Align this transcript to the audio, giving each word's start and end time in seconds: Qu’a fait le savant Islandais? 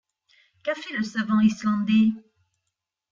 Qu’a 0.63 0.73
fait 0.73 0.97
le 0.97 1.03
savant 1.03 1.39
Islandais? 1.41 2.07